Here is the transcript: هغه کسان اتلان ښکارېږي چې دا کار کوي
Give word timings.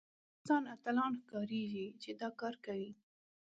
هغه 0.07 0.29
کسان 0.39 0.63
اتلان 0.75 1.11
ښکارېږي 1.21 1.87
چې 2.01 2.09
دا 2.21 2.29
کار 2.39 2.53
کوي 2.65 2.91